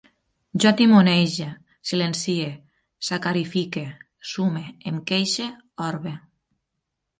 [0.63, 1.49] Jo timonege,
[1.89, 2.47] silencie,
[3.11, 3.85] sacarifique,
[4.33, 5.49] sume, em queixe,
[5.93, 6.19] orbe